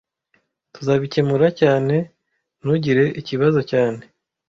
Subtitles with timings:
[0.73, 1.95] Tuzabikemura cyane
[2.59, 4.01] Ntugire ikibazo cyane